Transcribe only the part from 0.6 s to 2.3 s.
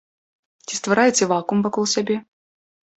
Ці ствараеце вакуум вакол сябе?